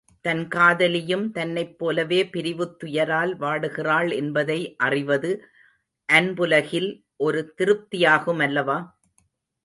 தன் 0.25 0.47
காதலியும் 0.47 1.31
தன்னைப் 1.31 1.77
போலவே 1.77 2.25
பிரிவுத் 2.25 2.79
துயரால் 2.79 3.33
வாடுகிறாள் 3.39 4.09
என்பதை 4.15 4.57
அறிவது, 4.77 5.31
அன்புலகில் 6.09 6.89
ஒரு 7.17 7.53
திருப்தியாகுமல்லவா? 7.57 8.79